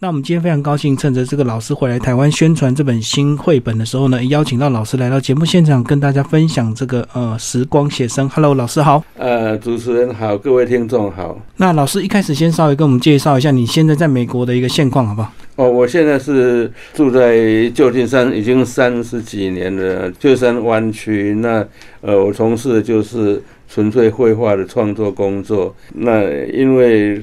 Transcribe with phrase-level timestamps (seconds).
[0.00, 8.28] 那我们今天非常高兴，趁着这个老师回来台湾宣传这本新绘本的时候呢，邀请到老师来到节目现场，跟大家分享这个呃时光写生。
[8.28, 9.02] Hello，老师好。
[9.16, 11.36] 呃，主持人好，各位听众好。
[11.56, 15.32] 那老师一开始先稍微跟我们介绍一下你现在在美国的一个现况，好不好？
[15.56, 21.34] 哦，我现在是住在旧金山，已经三十几年了，旧金山湾区。
[21.40, 21.66] 那
[22.02, 25.74] 呃，我从事的就是纯粹绘画的创作工作。
[25.94, 27.22] 那因为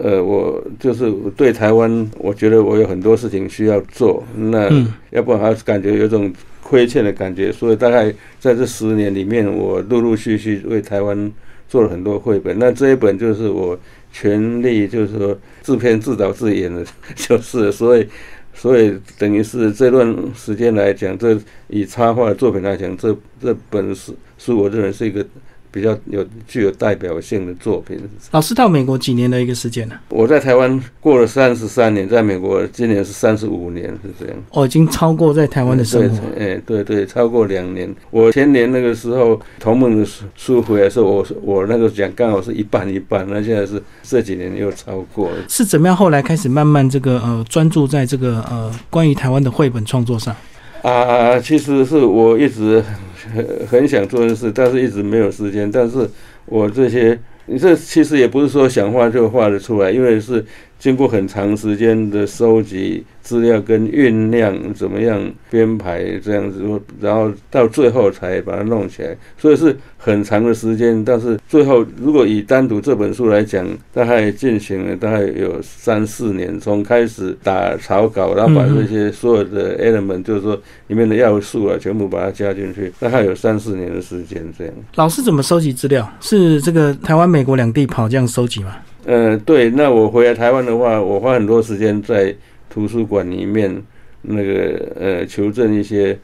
[0.00, 4.22] 呃，我就是对台湾，我觉得我有很多事情需要做。
[4.36, 4.70] 那
[5.10, 7.50] 要不然还是感觉有种亏欠的感觉。
[7.50, 11.32] 所以大概在这十年里面，我陆陆续续为台湾
[11.68, 12.56] 做了很多绘本。
[12.58, 13.78] 那这一本就是我。
[14.12, 18.04] 全力就是说自编自导自演的，就是所以，
[18.52, 21.38] 所以等于是这段时间来讲，这
[21.68, 25.24] 以插画的作品来讲，这这本是是我认为是一个。
[25.70, 27.98] 比较有具有代表性的作品。
[28.32, 29.94] 老师到美国几年的一个时间呢？
[30.08, 34.36] 我在台湾过了三十三年，在美国今年是三十五年，是这样。
[34.50, 36.18] 哦，已经超过在台湾的生活。
[36.38, 37.94] 哎，对对，超过两年。
[38.10, 43.26] 我前年那个时候同盟的书书回来的时候，我我那个讲刚好是一半一半。
[43.28, 45.36] 那现在是这几年又超过了。
[45.48, 45.96] 是怎么样？
[45.96, 50.34] 后来开始慢慢这个呃专注在这个呃关于台湾的绘本创作上。
[50.82, 52.82] 啊，其实是我一直
[53.34, 55.70] 很很想做的事，但是一直没有时间。
[55.70, 56.08] 但是
[56.46, 60.44] 我这些，你这其实也不是说想画就画得出来，因为是。
[60.80, 66.62] 经过很长时间的收集资料跟酝酿，怎么样编排这样子，
[67.00, 71.04] 然后到最后才把它弄起来，所以是很长的时间。
[71.04, 84.74] 但是最后，如果以单独这本书来讲，大概进行了大概有三四年，从开始打草稿，然后把这些所有的 element，就是说里面的要素啊，全部把它加进去，大概有三四年的时间这样。
[84.96, 86.10] 老师怎么收集资料？
[86.20, 88.76] 是这个台湾、美国两地跑这样收集吗？
[89.06, 92.34] 呃，对，那我回来台湾的话，我花很多时间在
[92.70, 93.82] 图书馆里面，
[94.22, 96.16] 那个呃，求证一些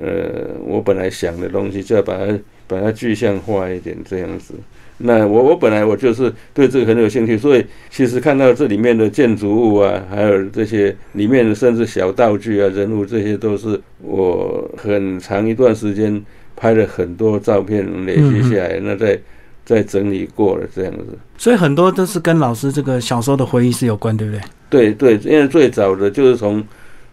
[0.00, 4.54] 呃，我本来想的东西，就要把它把它具象化一点这样子。
[4.98, 16.24] 那我我本来我就是对这个很有兴趣，所以其实看到这里面的建筑物啊，还有这些里面的甚至小道具啊、人物，这些都是我很长一段时间
[16.56, 19.18] 拍了很多照片累积下来，那在。
[19.68, 21.04] 在整理过了这样子，
[21.36, 24.40] 所以很多都是跟老师这个小时候的回忆是有关，对不对？
[24.70, 26.64] 对对，因为最早的就是从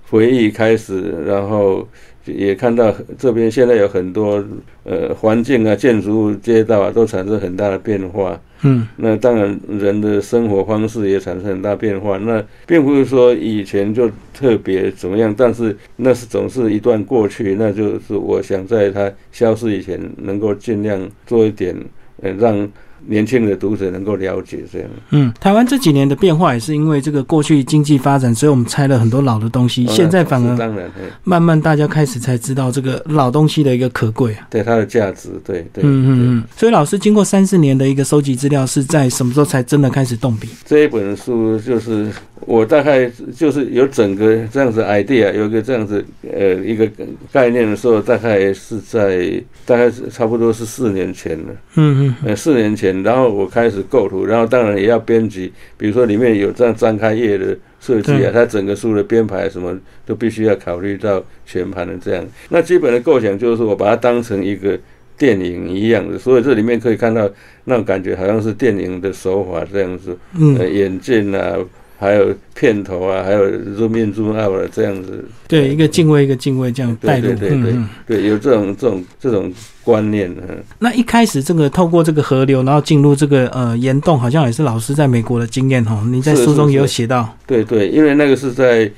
[0.09, 1.85] 回忆开始，然后
[2.23, 4.41] 也看到这边现在有很多
[4.85, 8.39] 呃环境啊、建筑物、街道啊，都产生很大的变化。
[8.61, 12.17] 嗯，那当然人的生活方式也产生很大变化。
[12.17, 21.75] 那并不是说以前就特别怎么样，但是那是总是一段过去，那就是我想在它消失以前，能够尽量做一点。
[22.21, 22.67] 呃，让
[23.07, 24.89] 年轻的读者能够了解这样。
[25.11, 29.85] 嗯，台湾这几年的变化也是因为这个过去经济发展，所以我们拆了很多老的东西。
[29.87, 30.89] 现在反而当然，
[31.23, 35.83] 慢慢大家开始才知道这个老东西的一个可贵啊，对它的价值，对对。
[35.83, 36.43] 嗯嗯嗯。
[36.57, 40.47] 所以老师经过三四年的一个收集资料，是在什么时候才真的开始动笔？
[40.65, 42.09] 这一本书就是。
[42.41, 46.88] 我大概就是有整个这样子 idea，有一个这样子呃一个
[47.31, 51.56] 概念的时候，大概是在大概是差不多是四年前了。
[51.75, 52.16] 嗯嗯。
[52.25, 59.75] 呃，四年前，然后我开始构图，然后当然也要编辑，比如说里面有这样张开页的设计啊，它整个书的编排什么
[60.06, 62.25] 都必须要考虑到全盘的这样。
[62.50, 64.78] 那基本的构想就是我把它当成一个
[65.17, 67.28] 电影一样的，所以这里面可以看到
[67.63, 70.17] 那种感觉好像是电影的手法这样子，
[70.59, 71.56] 呃，眼镜啊。
[71.97, 73.45] 还有片头啊，还有
[73.78, 77.75] zoom in zoom out 这样子，对，一个敬畏一个敬畏这样带入，对对对，
[78.06, 79.51] 对，有这种这种这种
[79.83, 80.29] 观念。
[80.47, 86.03] 嗯，那一开始这个透过这个河流，然后进入这个呃岩洞，好像也是老师在美国的经验哈。
[86.11, 88.91] 你在书中也有写到，对对，因为那个是在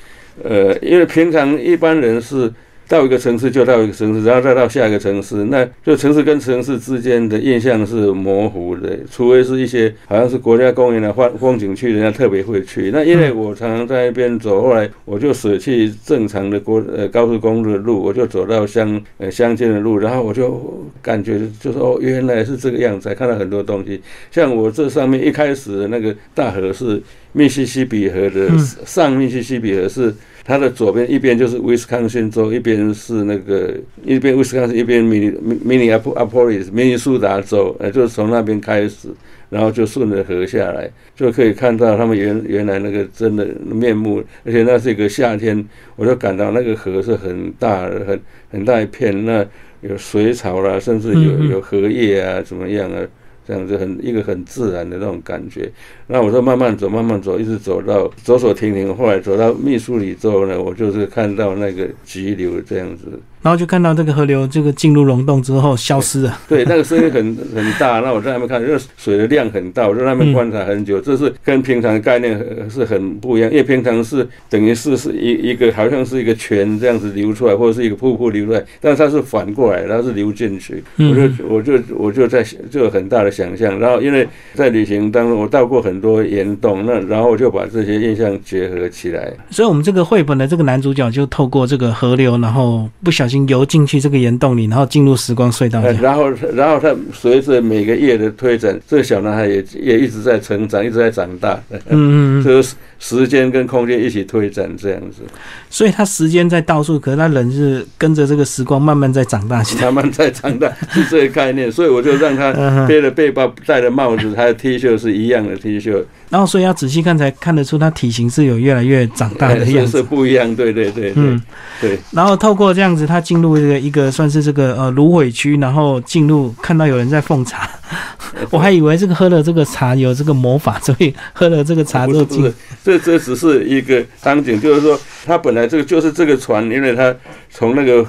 [0.43, 2.51] 呃，因为平常一般人是。
[2.87, 12.89] 到一个城市就到一个城市，然后再到下一个城市，那就城市跟城市之间的印象是模糊的，除非是一些好像是国家公园的风风景区，人家特别会去。
[12.93, 24.01] 那因为我常常在那边走，后来我就舍弃正常的国呃高速公路的路，我就走到乡呃乡间的路，然后我就感觉就是哦，原来是这个样子，看到很多东西。
[24.31, 27.01] 像我这上面一开始的那个大河是
[27.33, 28.49] 密西西比河的
[28.85, 30.13] 上密西西比河是。
[30.47, 39.09] 它的左边一边就是威斯康星州，一边是那个一边威斯康星，一边明明明尼阿波阿波利斯明尼苏达州，呃，就是从那边开始，
[39.49, 44.23] 然后就顺着河下来，就可以看到他们原原来那个真的面目。
[44.45, 45.63] 而且那是一个夏天，
[45.97, 49.45] 我就感到那个河是很大的，很很大一片，那
[49.81, 53.05] 有水草啦，甚至有有荷叶啊，怎么样啊？
[53.47, 55.71] 这样子很一个很自然的那种感觉。
[56.07, 63.19] 那我说慢慢走，慢慢走，一直走到走走停停，后来走到密苏里之后呢，我就是看到那个急流这样子。
[63.47, 66.37] 然后就看到这个河流这个进入溶洞之后消失了。
[66.49, 68.01] 对，那个声音很很大。
[68.01, 70.99] 那我在那边看，因为水的量很大，我在那边观察很久。
[70.99, 72.37] 这是跟平常的概念
[72.69, 80.83] 是很不一样，因为平常是等于是是一一个好像是一个泉这样子流出来，或者是一个瀑布流出来，但是它是反过来，它是流进去。
[80.97, 83.79] 我就我就我就在就有很大的想象。
[83.79, 89.31] 然后因为在旅行当中，我到过很多岩洞，那然后我就把这些印象结合起来。
[89.49, 95.81] 所以，我们这个绘本的这个男主角就透过这个河流，然后不小心游进去这个岩洞里，然后进入时光隧道。
[96.01, 101.59] 然后，然后他随着每个月的推展，这个小男孩也也一直在成长，一直在长大。
[101.69, 105.23] 嗯嗯嗯，就是时间跟空间一起推展这样子。
[105.69, 111.69] 所以他时间在倒数，可是他人是跟着这个时光慢慢在长大，慢慢在长大是这个概念。
[111.71, 112.53] 所以我就让他
[112.87, 116.03] 背了背包，戴了帽子，他的 T 恤是一样的 T 恤。
[116.29, 120.53] 然后，所以要仔细看才看得出它体型是有越来越长大的 样子，是不一样。
[120.55, 121.41] 对对对，嗯，
[121.79, 121.97] 对。
[122.11, 127.69] 然后透过这样子，它进入这个一个算是这个呃芦苇区，然后进入看到有人在奉茶，
[128.51, 132.53] 我还以为这个喝了这个茶有这个魔法，所以喝了这个茶之后进。
[132.83, 137.15] 这这只是一个场景，就是说它本来这个就是这个船，因为它
[137.49, 138.05] 从那个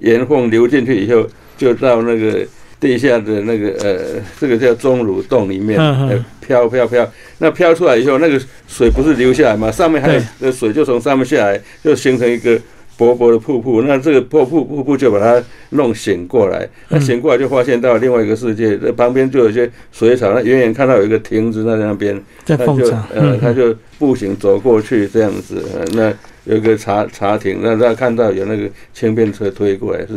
[0.00, 1.26] 岩缝流进去以后，
[1.56, 2.46] 就到那个。
[2.82, 5.78] 地下的那个呃，这个叫钟乳洞里面，
[6.52, 8.38] 飘飘飘，那飘出来以后，那个
[8.68, 9.70] 水不是流下来嘛？
[9.70, 12.60] 上面还有那水就从上面下来，就形成一个
[12.98, 13.80] 薄薄的瀑布。
[13.82, 25.64] 那这个瀑布瀑布就把它弄醒过来，那醒过来就发现到另外一个世界，那旁边就有一些水草，那远远看到有一个亭子在那边，在奉茶，呃，他就步行走过去这样子，
[25.94, 26.12] 那
[26.44, 30.08] 有一个茶茶亭，那他看到有那个轻便车推过来，是，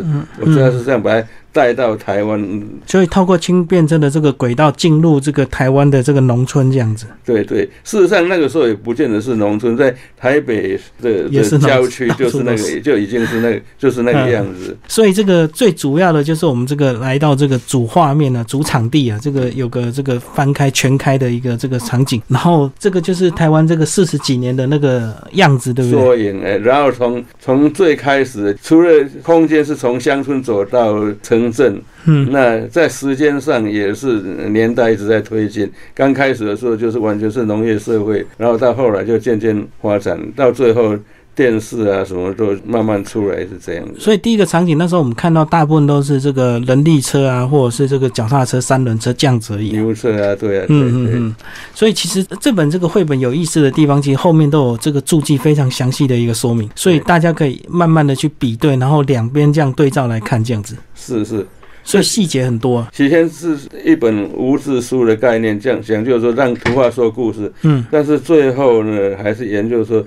[0.42, 1.24] 我知道是这样把。
[1.56, 7.06] 带到台湾，所以透过轻便车的这个轨道进入这个台湾的这个农村这样子。
[7.24, 11.30] 对对，事实上那个时候也不见得是农村，在台北的
[11.60, 14.76] 郊区就是那个， 就已经是那个，就是那个样子。
[14.90, 26.02] 所以这个最主要的就是我们这个来到这个主画面呢，主场地啊，这个有个这个翻开全开的一个这个场景，然后这个就是台湾这个四十几年的那个样子，对不对？
[26.02, 28.90] 缩影哎，然后从从最开始，除了
[29.24, 30.94] 空间是从乡村走到
[31.24, 31.45] 城。
[31.52, 34.14] 镇，嗯，那在时间上也是
[34.50, 35.70] 年代一直在推进。
[35.94, 40.98] 刚开始的时候就是完全是农业社会，然后到后来就渐渐发展，到最后
[41.36, 49.72] 电视啊什么都慢慢出来是这样所以第一个场景那时候我们看到大部分都是这个人力车啊，或者是这个脚踏车、三轮车这样子而已。
[49.72, 51.36] 牛车啊，对啊，嗯嗯嗯。
[51.74, 60.76] 所以其实这本这个绘本有意思的地方，其实后面都有这个注记非常详细的一个说明，所以大家可以慢慢的去比对，然后两边这样对照来看这样子。
[60.96, 61.46] 是是，
[61.84, 62.88] 所以细节很多。
[62.94, 67.52] 起先是一本无字书的概念，这样想就是说让图画说故事。
[67.64, 70.04] 嗯，但是最后呢，还是研究说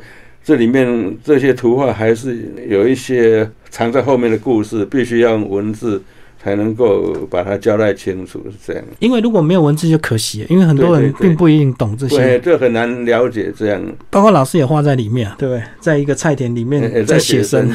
[0.49, 6.03] 这里面这些图画还是有一些藏在后面的故事，必须要用文字。
[6.41, 8.83] 才能够把它交代清楚，是这样。
[9.01, 13.83] 因为如果没有文字就可惜，因为很多人并不一定懂这些，对，这很难了解这样。
[14.09, 15.63] 包括老师也画在里面，对不对？
[15.81, 17.69] 在一个菜田里面在写生，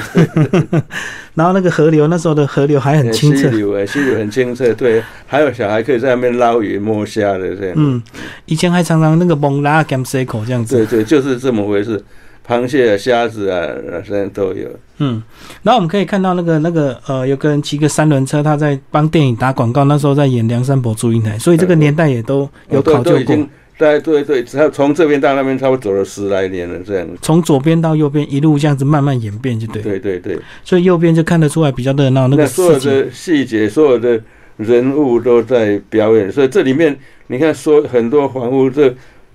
[1.36, 5.04] 然后那个河流那时候的河流还很清澈，溪流哎，溪流很清澈，对。
[5.28, 7.74] 还有小孩可以在那边捞鱼摸虾的这样。
[7.76, 8.02] 嗯，
[8.46, 12.02] 以前还常常那个蒙拉 gam c 口这样子，对对，就是这么回事。
[12.46, 13.68] 螃蟹啊、虾子啊，
[14.06, 14.68] 现在都有。
[14.98, 15.22] 嗯，
[15.64, 19.86] 然后我们可以看到那个那个呃，有个人骑个三轮车，他在帮电影打广告。
[19.86, 23.36] 那时候在演《梁山伯祝英台》，所以这个年代也都有考究过。
[23.76, 27.08] 对对对，只要从这边到那边，差不多走了十来年了，这样。
[27.22, 29.82] 从左边到右边，一路这样子慢慢演变，就对。
[29.82, 30.38] 对对对。
[30.64, 34.22] 所以右边就看得出来比较热闹，那个所有的细节，所有的
[34.58, 36.32] 人物都在表演。
[36.32, 36.96] 所以这里面
[37.28, 38.94] 你看，说很多房屋这。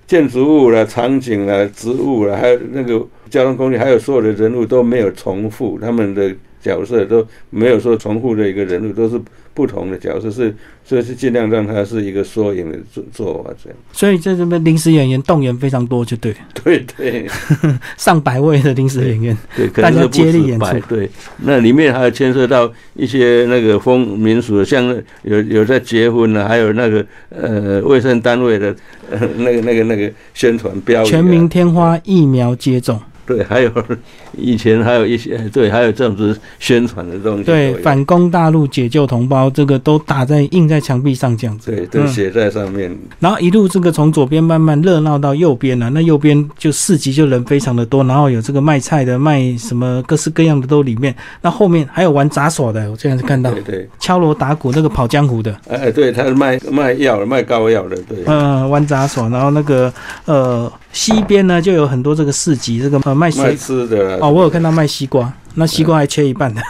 [0.09, 9.21] 建筑物啦、场景啦、植物啦，还有那个交通工具，还有所有的人物都没有重复，他们的角色都没有说重复的一个人物，都是。
[9.59, 13.77] 不同的角色是，所以是尽量让它是一个缩影的做做法这样。
[13.91, 16.33] 所以在这边临时演员动员非常多，就对。
[16.63, 17.27] 对对，
[17.97, 20.79] 上百位的临时演员，对，大家接力演出。
[20.87, 24.85] 对，那里面还有牵涉到一些那个风民俗，像
[25.23, 28.73] 有有在结婚的，还有那个呃卫生单位的，
[29.11, 31.05] 呃那个那个那个宣传标语。
[31.05, 32.97] 全民天花疫苗接种。
[33.29, 33.71] 对，还有
[34.35, 42.91] 以前还有一些对，还有这样子宣传的东西，对，反攻大陆解救同胞，这个都打在印在墙壁上这样子，对，都写在上面。
[43.19, 51.15] 然后一路这个从左边慢慢热闹到右边了，那右边就市集就人非常的多，然后有这个卖菜的、卖什么各式各样的都里面。
[51.43, 59.93] 那后面还有玩杂耍的，我这样子看到，对对，敲锣打鼓那个跑江湖的，哎，对，他是卖卖药、卖膏药的，对，嗯，玩杂耍，然后那个
[60.25, 66.61] 呃西边呢就有很多这个市集，这个呃卖水吃的哦，我有看到卖西瓜，那西瓜还切一半的，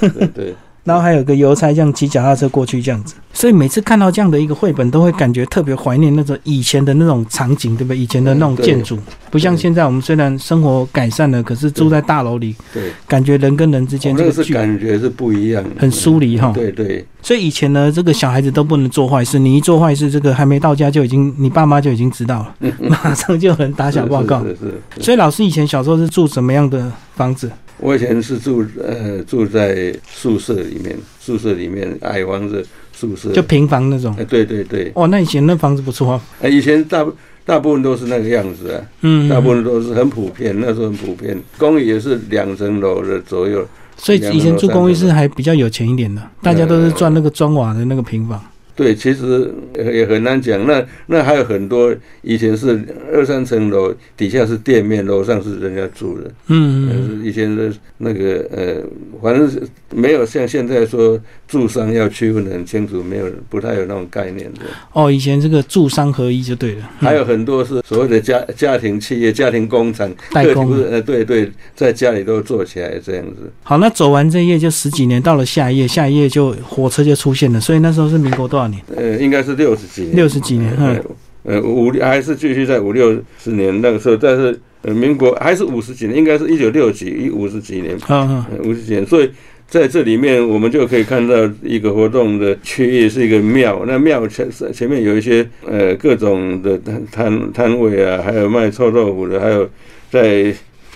[0.00, 0.54] 对对。
[0.88, 7.98] 然后还有个邮差这样骑脚踏车过去这样子，所以每次看到这样的一个绘本，都会感觉特别怀念那种以前的那种场景，对不对？
[7.98, 8.98] 以前的那种建筑，
[9.30, 16.52] 不像现在我们虽然生活改善了，可是住在大楼里，对，感觉人跟人之间这个是感觉是不一样，很疏离哈。
[16.54, 17.04] 对对。
[17.20, 24.42] 所以以前呢，这个小孩子都不能做坏事，你一做坏事，这个还没到家就已经，你爸妈就已经知道了， 马上就有人打小报告。
[24.42, 25.02] 是是。
[25.02, 27.50] 所以老师以前小时候是住什么样的房子？
[27.78, 34.14] 我以前是住呃住在宿舍里面，宿舍里面矮房子宿舍，就平房那种。
[34.18, 34.90] 哎，对对对。
[34.94, 36.20] 哦，那以前那房子不错啊。
[36.40, 37.06] 哎，以前大
[37.44, 41.40] 大部分都是那个样子啊，嗯，大部分都是很普遍，那时候很普遍。
[41.56, 43.66] 公寓也是两层楼的左右。
[43.96, 48.40] 所以以前住公寓是还比较有钱一点的，大家都是赚那个砖瓦的那个平房。
[48.78, 50.64] 对，其实也很难讲。
[50.64, 51.92] 那那还有很多
[52.22, 52.80] 以前是
[53.12, 56.30] 二三层楼，底下是店面，楼上是人家住的。
[56.46, 57.26] 嗯嗯。
[57.26, 58.76] 以前的那个呃，
[59.20, 59.60] 反正是
[59.92, 61.18] 没有像现在说
[61.48, 64.60] 住商要区分的很清楚，没有不太有那种概念的。
[64.92, 66.88] 哦，以前这个住商合一就对了。
[67.00, 70.72] 还有很多是所谓的家家庭企业、家庭工厂代工。
[70.88, 73.50] 呃，对对，在家里都做起来这样子。
[73.64, 77.60] 好，那走完这一页就十几年，到了下一页，下一页就火车就出现了。
[77.60, 78.67] 所以那时候是民国多少？
[78.94, 81.02] 呃，应该是六十几年，六十几年，嗯，
[81.44, 89.30] 呃，五还是继续在五六十年那个时候，但是呃，民国还是五十几年，应该是一九六几一五十几年，嗯嗯，五十几年，所以
[89.68, 99.68] 在这里面我们就可以看到一个活动的区域是一个庙，那庙前前面有一些呃各种的摊摊摊位啊，还有卖臭豆腐的，还有
[100.10, 100.54] 在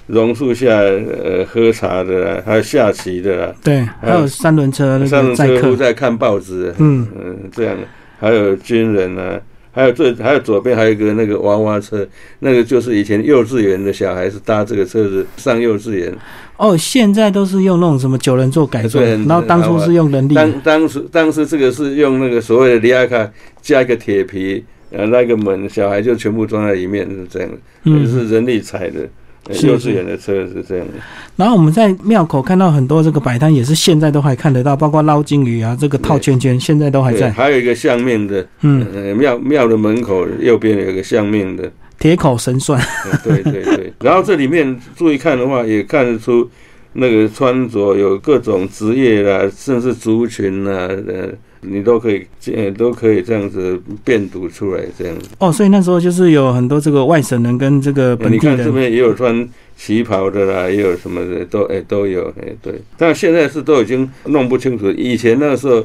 [0.08, 7.86] 榕树下呃喝茶的，还有下棋的，对，还有三轮车，三轮车在看报纸，嗯嗯，这样的，
[8.18, 9.40] 还有军人啊，
[9.70, 12.06] 还有这还有左边还有一个那个娃娃车，
[12.40, 16.12] 那个就是以前幼稚园的小孩子搭这个车子上幼稚园。
[16.58, 20.34] 哦，现在都是用那种什么九人座改装，然后当初是用人力。
[20.34, 23.28] 当当时当时这个是用那个所谓的里亚卡
[23.60, 27.48] 加一个铁皮，呃，那个门小孩就全部装在里面是这样
[27.84, 29.08] 的，是人力踩的。
[29.48, 30.92] 幼稚园的车是这样的，
[31.34, 37.30] 然后我们在庙口看到很多这个摆摊，也是现在都还看得到，包括捞金鱼啊，这个套圈圈，现在都还在。
[37.32, 41.68] 还有一个相面的，嗯，庙庙的门口右边有一个相面的
[41.98, 42.80] 铁口神算。
[43.24, 46.48] 对对对，然后这里面注意看的话，也看得出
[46.92, 51.28] 那个穿着有各种职业啦，甚至族群啊，呃。
[51.64, 55.28] 你都可以，呃，都可以这样子辨读出来，这样子。
[55.38, 58.54] 哦，所以那时候就是有很多这个外省人跟这个本地人。
[58.54, 62.74] 你看这边也有穿旗袍的啦，也有什么的，都哎都有哎对。
[62.96, 65.84] 但现在是都已经弄不清楚，以前那时候，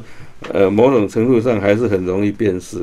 [0.52, 2.78] 呃，某种程度上还是很容易辨识。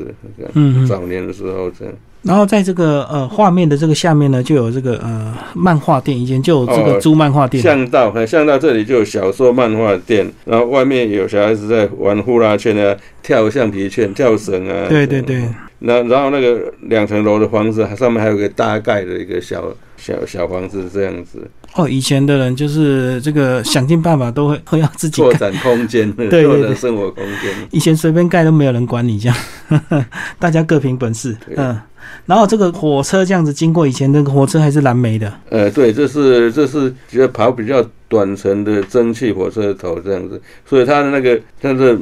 [0.54, 0.86] 嗯。
[0.86, 1.94] 早年的时候这样。
[2.26, 7.62] 然后在这个呃画面的这个下面呢，就有这个呃漫画店，以前就有这个租漫画店。
[7.62, 14.86] 巷道，巷道这里就有小说漫画店，然后外面有小孩子在玩呼啦圈啊，跳橡皮圈、跳绳啊。
[14.88, 15.48] 对对对。
[15.78, 19.64] 那然后那个两层楼的房子，上面还有个大概的一个小
[19.96, 21.48] 小小房子这样子。
[21.74, 27.52] 哦，以前的人就是这个想尽办法都会 会要自己拓展空间，对拓展生活空间。
[27.70, 29.36] 以前随便盖都没有人管你，这样
[30.40, 31.36] 大家各凭本事。
[31.54, 31.78] 嗯。
[32.26, 35.32] 然后这个火车这样子经过，以前那个火车还是蓝煤的。
[35.50, 41.96] 呃，对，这是这是只要跑比较短程的蒸汽火车头这样子，所以它的那个它的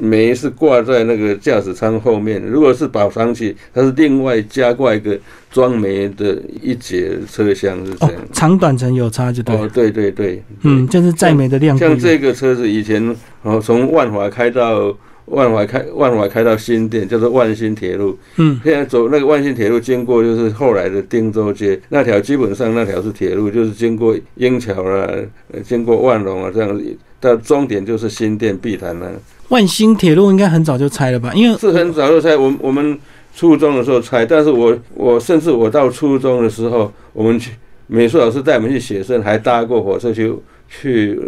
[0.00, 2.40] 煤是挂在那个驾驶舱后面。
[2.42, 5.18] 如果是跑长期，它是另外加挂一个
[5.50, 8.14] 装煤的一节车厢是这样。
[8.32, 9.54] 长短程有差就对。
[9.54, 11.76] 哦，对对对，嗯，就是载煤的量。
[11.78, 14.96] 像这个车子以前哦，从万华开到。
[15.26, 18.18] 万华开万华开到新店，叫做万新铁路。
[18.36, 25.08] 嗯，现在走那个万新铁路，经过就是后来的汀州街那条，基本上那条是铁路，就是经过英桥啦，
[25.64, 29.10] 经过万隆啊这样子，到终点就是新店碧潭了。
[29.48, 31.32] 万新铁路应该很早就拆了吧？
[31.34, 32.98] 因为是很早就拆，我我们
[33.34, 37.52] 初中的时候拆，但是我我甚至我到初中的时候，我们去
[37.86, 40.34] 美术老师带我们去写生，还搭过火车去
[40.68, 41.18] 去。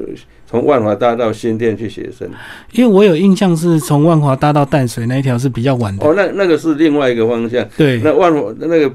[0.55, 2.29] 从万华大道新店去写生，
[2.71, 6.07] 因为我有印象是从万华大道淡水那一条是比较晚的。
[6.07, 7.67] 哦，那那个是另外一个方向。
[7.77, 8.89] 对，那万华那个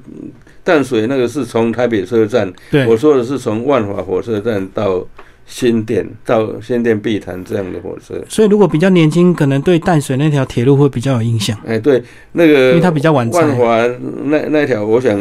[0.63, 5.05] 淡水那个是从台北车站，对，我说的是从万华火车站到。
[5.51, 11.57] 新店到新店碧潭这样的火车，所以如果比较年轻，可能对淡水那条铁路会比较有印象。
[11.65, 12.01] 哎，对，
[12.33, 13.27] 那个因为它比较晚。
[13.31, 13.83] 万华
[14.25, 15.19] 那那条，我想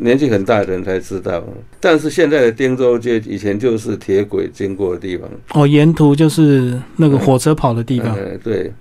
[0.00, 1.42] 年纪很大的人才知道。
[1.78, 5.30] 但是现在的汀州街以前就是铁轨经过的地方。
[5.54, 8.12] 哦，沿途就是那个火车跑的地方。
[8.16, 8.72] 哎，对。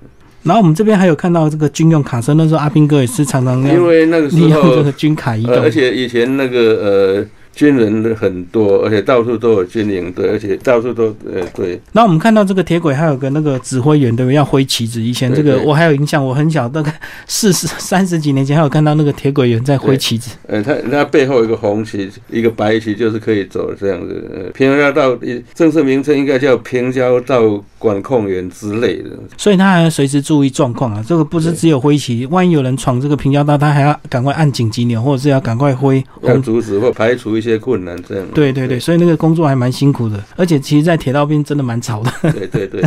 [0.42, 7.25] 然后我们这边还有看到这个军用卡车，那时候阿兵哥也是常常因为那个时候这个军卡移动，而且以前那个呃。
[7.58, 11.82] 军人的很多，而且到处都有军营，对，而且到处都呃对。
[11.92, 14.36] 那我们看到这个铁轨还有个那个指挥员，对不对？
[14.36, 15.02] 要挥旗子。
[15.02, 16.94] 以前这个我还有印象，我很小，大概
[17.26, 20.36] 四十 三十几年前还有看到那个铁轨员在挥旗子。
[20.46, 24.32] 呃，他他背后一个红旗，一个白旗，就是可以走这样子。
[24.36, 25.18] 呃，平交道
[25.56, 27.42] 正式名称应该叫平交道
[27.80, 29.10] 管控员之类的。
[29.36, 31.04] 所以他还要随时注意状况啊。
[31.08, 37.47] 这个不是只有挥旗，万一有人闯这个平交道，他还要赶快按紧急钮，或者是要赶快挥，要阻止或排除一些。
[37.51, 42.12] 些困难这样，对对对，所以那个工作还蛮辛苦的，而且其实，在铁道边真的蛮吵的。
[42.32, 42.82] 对对对，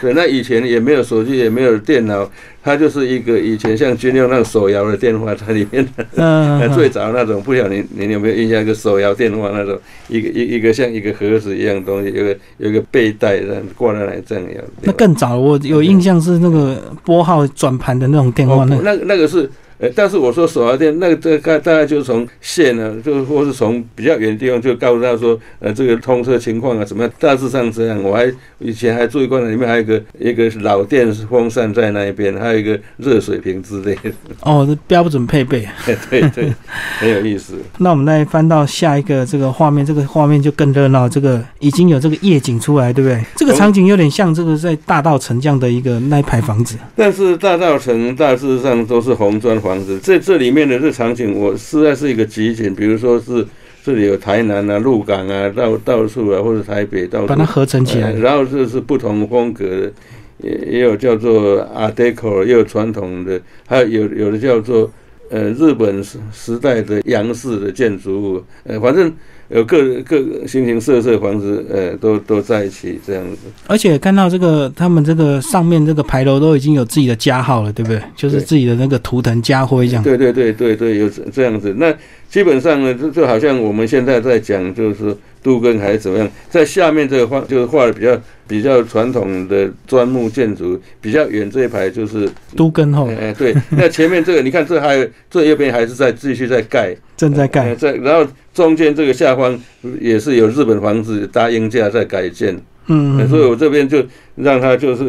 [0.00, 2.28] 对，那以前也没有手机，也没有电脑。
[2.64, 8.62] 它就是一个以前像军用那种手摇的电话在里面，嗯，最早那种，不晓得你你有没有印象？
[8.62, 9.76] 一个手摇电话那种，
[10.06, 14.60] 一个一一个像一个盒子一样东西，有个有个背带这样挂在来这样摇。
[14.82, 19.50] 那更早，我有印象是那个拨号转盘的那种电话，那那那个是。
[19.94, 27.12] 但是我说手摇店那个这大大概就是从县呢，就或是从比较远的地方就告诉他说，呃，这个通车情况啊，怎么样？
[27.18, 28.00] 大致上这样。
[28.02, 34.10] 我还以前还注意过，里面还有一个一个老电风扇在那一边，还有一个热水瓶之类的。
[34.42, 35.66] 哦，这标准配备。
[36.08, 36.52] 对对，
[36.98, 37.54] 很有意思。
[37.78, 41.08] 那我们再翻到下一个这个画面，这个画面就更热闹。
[41.08, 43.20] 这个已经有这个夜景出来，对不对？
[43.34, 46.76] 这个场景有点像这个在大道城这样的一个那一排房子。
[46.94, 49.71] 但是大道城大致上都是红砖房。
[49.72, 52.74] 房子这这里面的这场景，我实在是一个集锦。
[52.74, 53.46] 比如说是
[53.82, 58.12] 这里有台南啊、鹿港啊，到到处啊，或者台北到处把它合成起来。
[58.12, 59.92] 然后这是不同风格的，
[60.38, 64.90] 也也有叫做 Art Deco，也有传统的，还有有有的叫做
[65.30, 68.44] 呃日本时时代的洋式的建筑物。
[68.64, 69.10] 呃，反正。
[69.52, 70.16] 有各各
[70.46, 73.38] 形形色色房子，呃，都都在一起这样子。
[73.66, 78.00] 而且看到这个，他们这个上面这个牌楼都已经有自己的家号了，对不对？
[78.16, 80.02] 就是自己的那个图腾家徽这样。
[80.02, 81.74] 对对对对对，有这样子。
[81.76, 81.94] 那
[82.28, 85.16] 基本上呢，就就好像我们现在在讲，就是。
[85.42, 93.06] 杜根还是怎么样，在下面这个画就是画的比较比较传统的砖木建筑，比较远这一排就是都根哈。
[93.20, 97.74] 哎，对，那前面这个你看，这还有这右边还是在继续在盖，正在盖。
[97.74, 99.58] 在然后中间这个下方
[100.00, 102.56] 也是有日本房子搭鹰架在改建。
[102.86, 105.04] 嗯，所以我这边就让他就是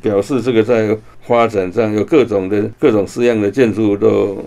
[0.00, 0.96] 表示这个在
[1.26, 4.40] 发展上有各种的各种式样的建筑都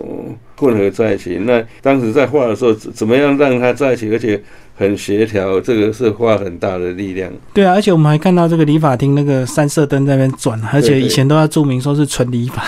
[0.58, 1.40] 混合在一起。
[1.44, 4.42] 那当时在画的时候，怎么样让它在一起，而且？
[4.78, 7.32] 很协调，这个是花很大的力量。
[7.54, 12.62] 对啊，而且我们还看到这个理发厅那个三色灯在那边转，而且以前都要注明说是纯理发。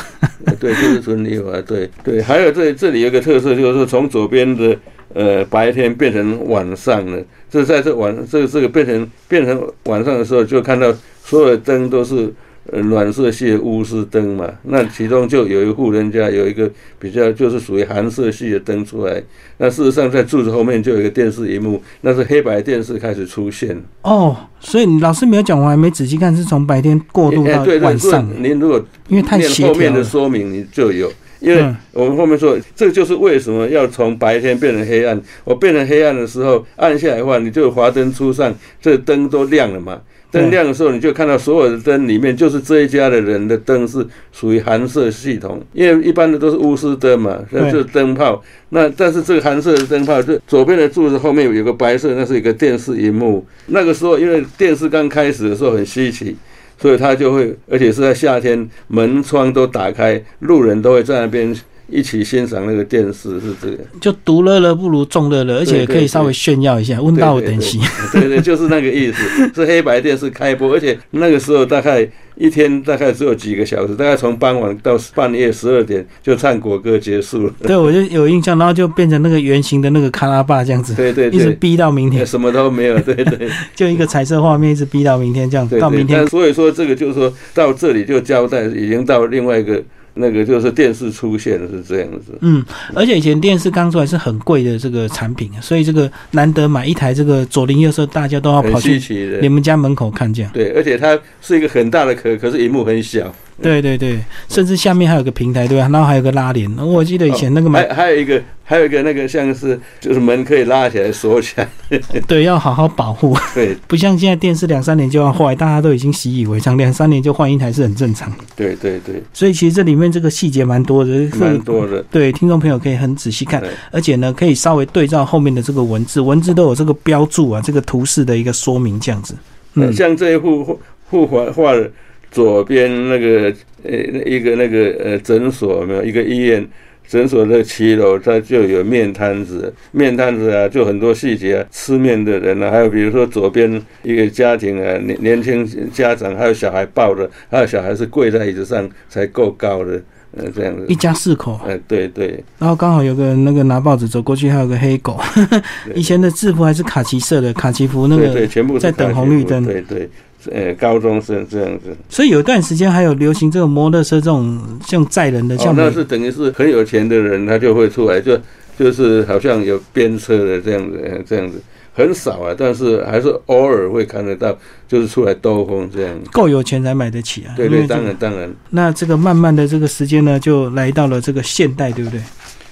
[0.58, 1.60] 对，就是纯理发。
[1.64, 4.74] 对对，还有这这里有个特色，就是从左边的
[5.14, 7.22] 呃白天变成晚上了。
[7.52, 10.88] 这在这晚这个这个变成变成晚上的时候，就看到
[11.26, 12.34] 所有的灯都是。
[12.72, 19.24] 呃，暖色系的钨丝灯嘛，那其中就有一户人家有一个比较就是属于寒色系的灯出来。
[19.58, 23.82] 那事实上在柱子后面就有一个电视荧幕，那是黑白电视开始出现。
[24.02, 28.28] 哦，所以老师没有讲，我还没仔细看，是从白天过渡到晚上。
[28.44, 35.20] 您如果因为太后面的说明，你就有，因为我们后面说，这就是为什么要从白天变成黑暗。
[35.46, 40.02] 我变成黑暗的时候，按下来的话，你就华灯初上，这灯都亮了嘛。
[40.32, 48.44] 灯亮的时候，你就看到所有的灯里面，就是这一家的人的灯是属于寒色系统，因为一般的都是钨丝灯嘛，那就是灯泡。
[48.70, 53.46] 那但是这个寒色的灯泡，就左边的柱子后面有个白色，那是一个电视荧幕。
[53.68, 56.36] 那个时候，因为电视刚开始的时候很稀奇，
[56.78, 61.56] 所以它就会，而且是在夏天，门窗都打开，路人都会在那边。
[61.90, 67.80] 一起欣赏那个电视是这个，就独乐乐不如众乐乐，而且可以稍微炫耀一下，问到等级。
[68.12, 69.24] 对对，就是那个意思，
[69.56, 77.54] 是黑白电视开播，而且那个时候大概一天大概只有几个小时，大概从傍晚到半夜十二点就唱国歌结束了。
[77.64, 86.28] 对，我就有印象，然后就变成那个圆形的那个卡拉巴这样子，对对，一直逼到明天，什么都没有，对对， 就一个彩色画面，一直逼到明天这样，到明天。
[86.28, 89.82] 所以说这个就是说到这里就交代，已经到另外一个。
[90.18, 99.02] 那个就是电视出现是这样子，嗯，而且以前电视刚出来是很贵的这个产品，所以这个难得买一台这个左邻右舍大家都要跑去
[99.42, 100.52] 你们家门口看这样。
[100.54, 103.34] 对，而且它是一个很大的壳，可是荧幕很小。
[103.62, 105.90] 对对对，甚至下面还有个平台，对吧？
[105.92, 106.70] 然后还有个拉帘。
[106.78, 111.68] 我记得以前那个买还还有一个还有一个那个像是就是门可以拉起来锁起来，
[112.28, 118.32] 对，要好好保护，对 不像现在电视两三年就要坏，大家都已经习以为常，两三年就换一台是很正常。
[118.56, 122.04] 对对对，所以其实这里面这个细节蛮多的，蛮多的。
[122.12, 129.34] 对，听众朋友可以很仔细看，而且呢，可以稍微对照后面的这个文字，文字都有这个标注啊，这个图示的一个说明这样子。
[129.74, 131.90] 嗯，像这一幅画画的
[132.32, 136.68] 左边那个呃一个那个呃诊所有没有一个医院
[137.08, 150.02] 诊所的七楼，它就有面摊子，面摊子啊就很多细节啊，吃面的人啊，还有比如说左边一个家庭啊，年年轻家长还有小孩抱着，还有小孩是跪在椅子上才够高的，
[150.36, 150.86] 呃这样子。
[150.90, 152.44] 一，家四口，呃对对。
[152.60, 155.18] 然后刚好有个那个拿报纸走过去，还有个黑狗。
[155.96, 159.64] 以前的制服还是卡其色的，卡其服那对对，个，全部在等红绿灯。
[159.64, 160.10] 对对，
[160.52, 161.96] 呃高中生这样子。
[162.10, 168.40] 所以有一段时间还有流行这个摩托车这种像载人的，哦像，美那是等于是很有钱的人，他就会出来，就
[168.78, 171.62] 就是好像有编车的这样子，呃这样子
[171.94, 174.56] 很少啊，但是还是偶尔会看得到，
[174.88, 176.16] 就是出来兜风这样。
[176.32, 177.54] 够有钱才买得起啊。
[177.58, 182.22] 对对，当然当然，那这个慢慢的这个时间呢，就来到了这个现代，对不对？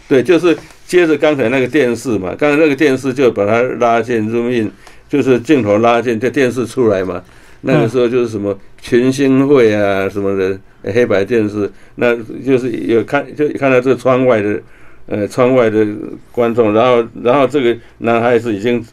[0.08, 4.72] 对，就是接着刚才那个电视嘛，刚才那个电视就把它拉进 zoom in，
[5.10, 7.20] 就是镜头拉进，这电视出来嘛。
[7.68, 14.62] 那个时候就是什么群星会啊什么的呃黑白电视，那就是有看就看到这个窗外的
[15.08, 15.86] 呃窗外的
[16.32, 18.86] 观众，然后然后这个男孩子已经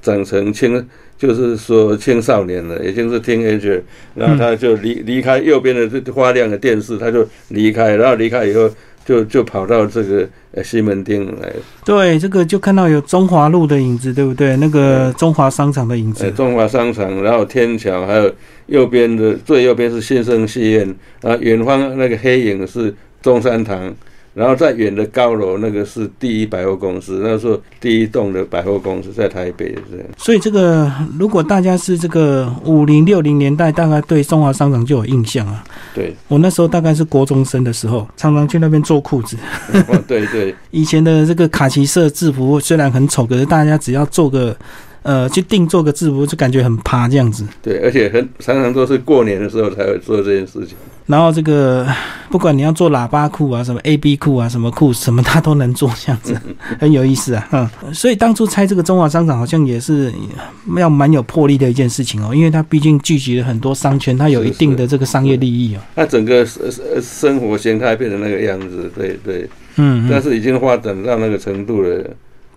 [0.00, 3.82] 长成青，就是说青少年了，已经是 teenager，
[4.14, 8.70] 然后他就离离开右边的这花亮的电视，他就离开，然后离开以后
[9.04, 11.52] 就就跑到这个呃西门町来，
[11.84, 14.56] 对，这个就看到有中华路的影子，对不对？
[14.56, 16.30] 那个中华商场的影呃，子。
[16.30, 18.32] 中华商场，然后天桥，还有
[18.66, 23.94] 右边的最右边是新生戏院，然后远方那个黑影是中山堂，
[24.34, 30.06] 然后再远的高楼那个是第一百货公司，那时候第一栋的百货公司在台北这样。
[30.18, 35.62] 所以这个，如果大家是这个五零六零年代，大概对中华商场就有印象啊。
[35.94, 39.36] 对，我那时候大概是国中生的时候，常常去那边做裤子。
[39.88, 44.56] 哦对对 以前的这个卡其色制服虽然很丑，可是大家只要做个
[45.02, 47.46] 呃去定做个制服，就感觉很趴这样子。
[47.62, 50.76] 对，而且很常常都是过年的时候才会做这件事情。
[51.06, 51.86] 然后这个
[52.30, 56.34] 不管你要做喇叭裤啊，什么 A B 裤啊，什么裤什么他都能做，这样子
[56.80, 57.46] 很有意思啊。
[57.52, 60.12] 嗯，所以当初拆这个中华商场好像也是
[60.76, 65.80] 要蛮有魄力的一件事情哦，因为它毕竟聚集了很多商圈，它有一定的这个商业利益哦。
[65.94, 72.02] 那整个生生生活形态变成那个样子，对对，嗯，嗯但是已经发展到那个程度了，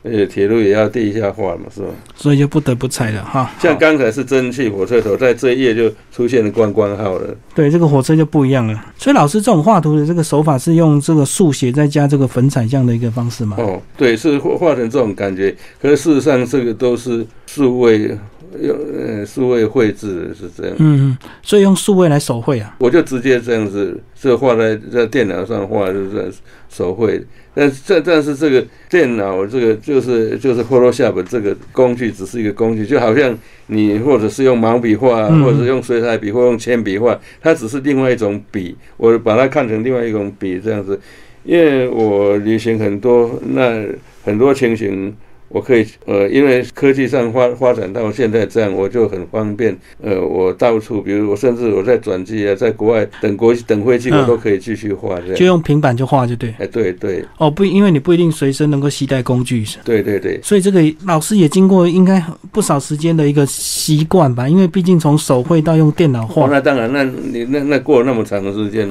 [0.07, 1.87] 而且铁路也要地下化嘛，是吧？
[2.15, 3.51] 所以就不得不拆了哈。
[3.59, 7.35] 像刚才是蒸汽火车头，在这一页就出现了观光号了。
[7.53, 8.85] 对这个火车就不一样了。
[8.97, 13.57] 所以老师这种画图的这个手法是用这个速写再加这个粉彩这样的一个方式吗？
[13.59, 18.17] 哦，对，是画画成这种感觉，可是事实上这个都是数位，
[18.61, 20.75] 用呃数位绘制是这样。
[20.79, 22.75] 嗯，嗯，所以用数位来手绘啊。
[22.79, 26.31] 我就直接这样子，这画在在电脑上画，就是
[26.69, 27.23] 手绘。
[27.53, 40.99] 但是这但是这个电脑这个就是就是 Photoshop 这个工具只是一个工具，就好像你或者是用毛笔画，嗯或者是用水彩笔或用铅笔画，它只是另外一种笔，我把它看成另外一种笔这样子。
[41.43, 43.83] 因为我旅行很多，那
[44.23, 45.15] 很多情形。
[45.49, 49.75] 我可以，呃，因为科技上发发展到现在这样，我就很方便。
[50.01, 55.35] 呃，我到处，比如我甚至我在转机啊，在国外等国等飞机，嗯我都可以继续画这样。
[55.35, 56.53] 就用平板就画就对。
[56.59, 64.47] 哎，对对哦，不，因为你不一定随身能够携带工具，对对对，所以这个老师也经过应该不少时间的一个习惯吧。
[64.47, 68.87] 因为毕竟从手绘到用电脑哦，画，那当然，那你那那过了那么长的时间，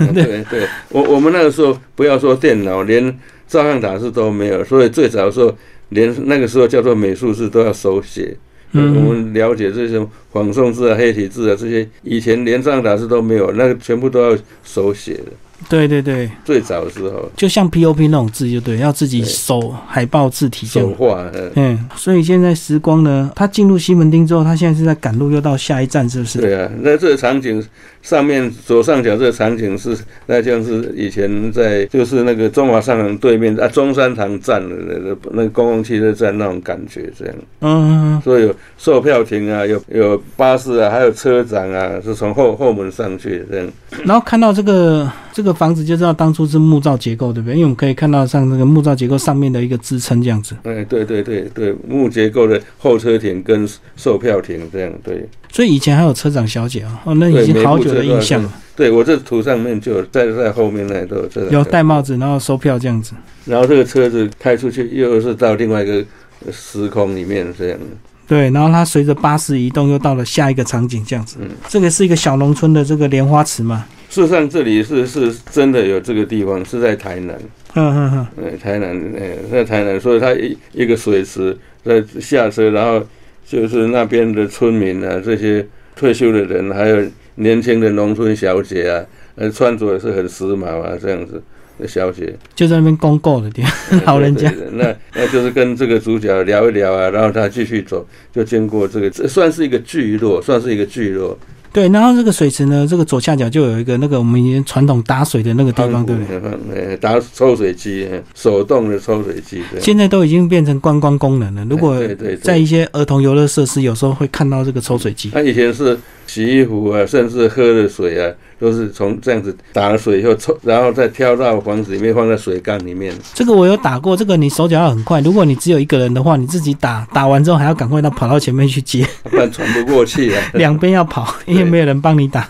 [0.00, 3.02] 嗯 对对，我我们那个时候不要说电脑，连
[3.46, 5.54] 照相打字都没有，所以最早的时候，
[5.94, 8.36] 连那个时候叫做美术字都要手写。
[8.76, 15.30] 嗯我们了解这些仿宋字啊、黑体字啊这些，以前连照相打字都没有，那个全部都要手写的。
[15.68, 20.66] 对对对，最早的时候，就像 POP 那种字就对，要自己对手海报字体。
[20.66, 26.40] 手画，呃，嗯，所以现在时光呢，他进入西门町之后，他现在是在赶路，又到下一站，是不是？
[26.40, 27.64] 对啊，那这个场景
[28.02, 29.96] 上面左上角这个场景是，
[30.26, 37.34] 那像是以前在就是那个中华商场对面啊中山堂站的那个那个公共汽车站那种感觉，这样。
[37.60, 43.66] 嗯，所以有售票亭啊，有有巴士啊，还有车长啊，是从后后门上去这样。
[44.04, 47.54] 然后看到这个这个房子就知道当初是木造结构，对不对？
[47.54, 58.52] 因为我们可以看到像这个木造结构上面的一个支撑这样子，哎，对对对对，木结构的候车亭跟售票亭这样，对所以以前还有车长小姐啊，哦，那已经好久的印象了。
[58.76, 63.12] 对我这图上面就有在在后面那都有这个有戴帽子，然后收票这样子。
[63.44, 66.04] 然后这个车子开出去，又是到另外一个
[66.50, 67.78] 时空里面这样。
[68.26, 71.36] 对，然后它随着巴士移动，又到了下一个场景这样子。
[71.40, 73.86] 嗯，这个是一个小农村的这个莲花池嘛。
[74.08, 77.36] 事实上，这里是是真的有这个地方，是在台南。
[77.74, 78.44] 嗯嗯嗯。
[78.44, 83.04] 呃，台南，呃，在台南，所以它一一个水池，在下车，然后
[83.44, 89.02] 就是那边的村民啊，这些退休的人，还有年轻的农村小姐啊，
[89.34, 91.42] 呃，穿着也是很时髦啊，这样子的
[91.86, 94.48] 小姐，就在那边公告的地方，老人家。
[94.50, 101.36] 对对对那那就是跟这个主角聊一聊啊，然后他继续走，就经过这个，这算是一个聚落，算是一个聚落。
[101.72, 106.40] 对，然后这个水池呢，这个左下角就有一个那个我们以前传统打水的那个地方，对不对？
[106.72, 109.60] 呃，打抽水机，手动的抽水机。
[109.72, 111.66] 对现在都已经变成观光功能了。
[111.68, 112.00] 如果
[112.40, 115.30] 在一些儿童游乐设施，有时候会看到这个抽水机。
[115.30, 123.14] 他以前是洗衣服啊，甚至喝的水啊，都是从这样子打了水以后抽，然后再挑到房子里面，放在水缸里面。
[123.34, 125.20] 这个我有打过，这个你手脚要很快。
[125.20, 130.42] 如果你只有一个人的话，你自己打，打完之后还要赶快到跑到前面去接，不然喘不过气啊。
[130.54, 132.48] 两边要跑，因为没有人帮你打。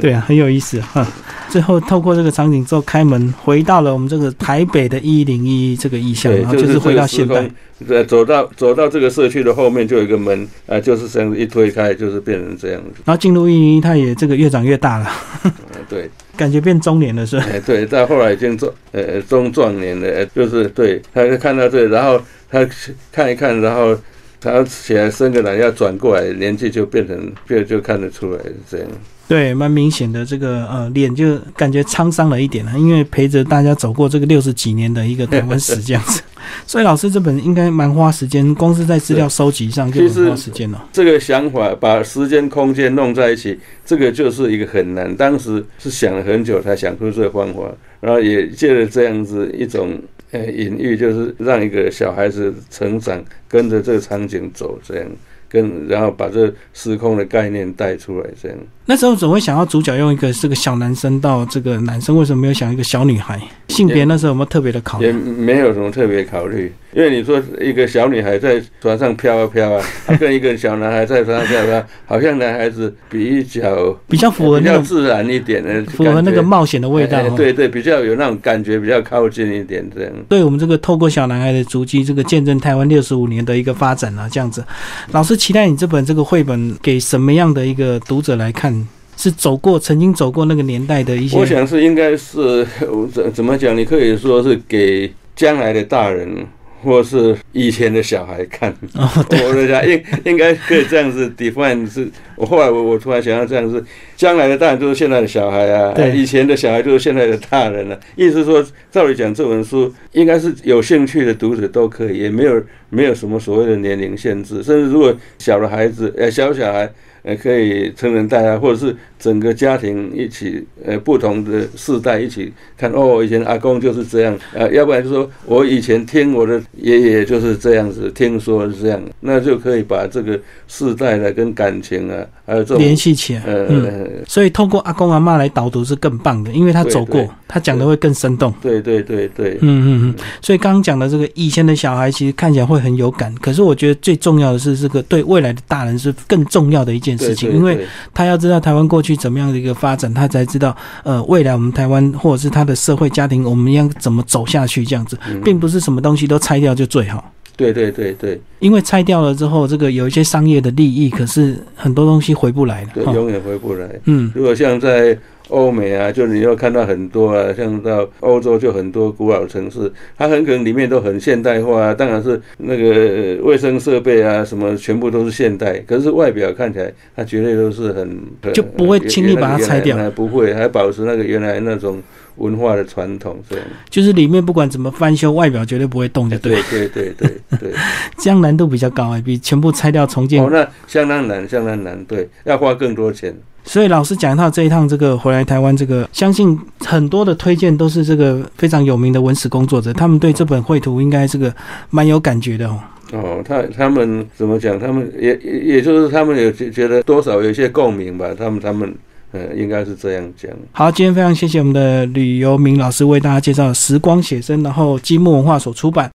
[0.00, 1.06] 对啊，很有意思哈。
[1.50, 7.48] 最后透过这个场景之后开门，回到了我们这个台北的一零一这个意象，然后就是是回到现代这个时。
[7.48, 7.96] 空。
[7.96, 13.02] 呃，走到走到这个社区的后面就有一个门，啊、就是这样子一推开，就是变成这样子。
[13.04, 15.08] 然后进入一零一，它也这个越长越大了，
[15.44, 15.52] 呃
[15.88, 17.46] 对，感觉变中年了，是吧？
[17.52, 22.68] 哎，对，到后来已经中呃中壮年了，呃就是对，他就看到这，然后他
[23.12, 23.96] 看一看，然后
[24.40, 28.88] 他起来伸个懒腰转过来，年纪就变成就就看得出来是这样。
[29.28, 36.22] 对，蛮明显的，这个呃脸就感觉沧桑了一点了，因为陪着大家走过这个六十几年的一个台湾史这样子。
[36.66, 40.88] 所以老师这本应该蛮花时间，光是在资料收集上就很花时间了。
[40.90, 45.14] 这个想法把时间空间弄在一起，这个就是一个很难。
[45.14, 47.60] 当时是想了很久才想出这个方法，
[48.00, 55.06] 然后也借着这样子一种呃隐喻，就是让一个小孩子成长，跟着这个场景走，这样
[55.48, 58.58] 跟然后把这时空的概念带出来，这样。
[58.84, 63.38] 那时候总会想要主角用一个这个小男生到这个男生，为什么没有想一个小女孩？
[63.68, 65.12] 性别那时候有没有特别的考虑也？
[65.12, 69.84] 没有什么特别考虑，因为你说一个小女孩在船上飘啊飘啊，
[70.18, 77.28] 跟一个小男孩在船上飘啊飘，好像男孩子比较 比较符合比那种较自然一点的，符合那个冒险的味道、哦。
[77.28, 80.12] 哎对对，比较有那种感觉，比较靠近一点这样。
[80.30, 84.64] 对我们这个透过小男孩的足迹，这个见证台湾六十五年的一个发展啊，这样子。
[85.12, 88.86] 老师期待你这本这个绘本给什么样的一个读者来看？
[89.20, 92.64] 是走过曾经走过那个年代的一些我想是应该是
[93.12, 93.76] 怎怎么讲？
[93.76, 96.46] 你可以说是给将来的大人。
[96.82, 102.08] 或是以前的小孩看，我在想应应该可以这样子 define 是。
[102.36, 103.84] 我后来我我突然想到这样子，
[104.16, 108.00] 将来的大人就是现在的小孩啊，对以前的小孩就是现在的大人了、啊。
[108.14, 116.88] 意思说，照理讲这本书应该是有兴趣的读者都可以，也没有没有什么所谓的年龄限制，甚至如果小的孩子呃小小孩。
[117.22, 122.90] 呃，可以成人带啊，或者是整个家庭一起，呃，不同的世代一起看。
[122.92, 133.42] 哦，以前阿公就是这样，呃，要不然就说我以前听我的爷爷就是这样子，听说是这样，那就可以把这个世代的跟感情啊，还有这种联系起来。
[133.44, 138.52] 呃，嗯，所以透过阿公阿妈来导读是更棒的，因为他走过他讲的会更生动。
[138.60, 157.32] 对对对对，嗯嗯嗯，所以刚刚讲的这个以前的小孩，其实看起来会很有感，可是我觉得最重要的是这个对未来的大人是更重要的一件事情，因为他要知道台湾过去怎么样的一个发展，他才知道呃未来我们台湾或者是他的社会家庭，我们要怎么走下去这样子，嗯并不是什么东西都拆掉就最好。
[157.58, 162.88] 对对对对因为拆掉了之后，这个有一些商业的利益，可是很多东西回不来了。
[162.94, 163.88] 对，永远回不来。
[164.04, 165.18] 嗯，如果像在
[165.48, 182.00] 欧美啊，就你要看到很多啊，像到欧洲就很多古老城市，它很可能里面都很现代化啊，当然是那个呃卫生设备啊什么全部都是现代，可是外表看起来它绝对都是很很就不会轻易把它拆掉不会，还保持那个原来那种
[182.38, 183.64] 文化的传统这样。
[183.88, 186.62] 就是里面不管怎么翻修，外表绝对不会动，就对了。
[186.70, 187.72] 对对对对对，
[188.16, 193.34] 这样难度比较高哎，比全部拆掉重建哦，那相当难，相当难，对，要花更多钱。
[193.64, 201.54] 所以老师讲一套这一趟这个回来台湾这个，相信很多的推荐都是这个非常有名的文史工作者，他们对这本绘图应该这个
[201.90, 202.80] 蛮有感觉的哦。
[203.12, 204.78] 哦，他他们怎么讲？
[204.78, 208.34] 他们也也也就是他们有觉觉得多少有一些共鸣吧。
[208.38, 208.94] 他们他们
[209.32, 210.50] 呃，应该是这样讲。
[210.72, 216.10] 好，今天非常谢谢我们的吕游明老师为大家介绍《时光写生》，然后积木文化所出版。